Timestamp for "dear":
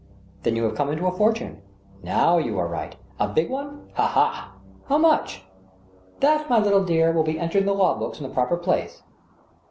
6.83-7.11